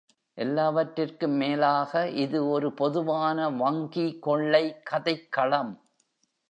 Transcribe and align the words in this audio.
எல்லாவற்றிற்கும் 0.37 1.35
மேலாக 1.35 2.09
இது 2.09 2.49
ஒரு 2.49 2.73
பொதுவான 2.73 3.49
வங்கி 3.49 4.19
கொள்ளை 4.19 4.65
கதைக்களம். 4.91 5.73